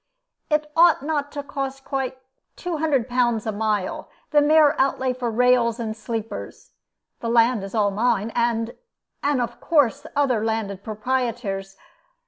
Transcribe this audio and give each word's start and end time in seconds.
It 0.49 0.71
ought 0.75 1.03
not 1.03 1.31
to 1.33 1.43
cost 1.43 1.85
quite 1.85 2.17
200 2.55 3.07
pounds 3.07 3.45
a 3.45 3.51
mile 3.51 4.09
the 4.31 4.41
mere 4.41 4.73
outlay 4.79 5.13
for 5.13 5.29
rails 5.29 5.79
and 5.79 5.95
sleepers. 5.95 6.71
The 7.19 7.29
land 7.29 7.63
is 7.63 7.75
all 7.75 7.91
mine, 7.91 8.31
and 8.33 8.73
and 9.21 9.39
of 9.39 9.59
course 9.61 10.07
other 10.15 10.43
landed 10.43 10.83
proprietors'. 10.83 11.77